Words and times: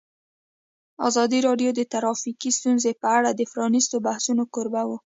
ازادي 1.07 1.39
راډیو 1.47 1.69
د 1.75 1.81
ټرافیکي 1.91 2.49
ستونزې 2.57 2.91
په 3.01 3.07
اړه 3.17 3.29
د 3.33 3.41
پرانیستو 3.51 3.95
بحثونو 4.05 4.43
کوربه 4.53 4.83
وه. 4.89 4.97